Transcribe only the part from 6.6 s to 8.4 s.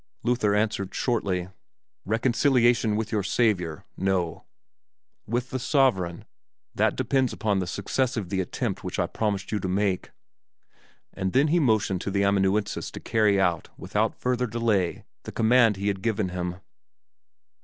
that depends upon the success of